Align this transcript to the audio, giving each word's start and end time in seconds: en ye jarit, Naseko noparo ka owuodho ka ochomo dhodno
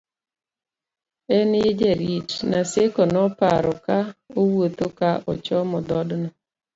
en 1.37 1.49
ye 1.61 1.69
jarit, 1.79 2.29
Naseko 2.49 3.01
noparo 3.13 3.73
ka 3.85 3.97
owuodho 4.39 4.87
ka 4.99 5.09
ochomo 5.31 5.77
dhodno 5.87 6.29